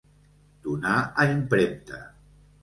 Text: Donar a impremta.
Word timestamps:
Donar 0.67 0.95
a 1.01 1.27
impremta. 1.35 2.01